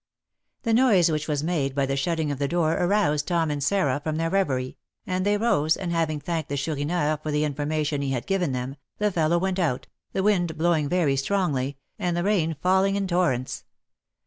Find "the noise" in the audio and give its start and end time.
0.63-1.11